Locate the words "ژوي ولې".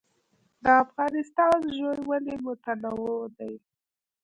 1.75-2.35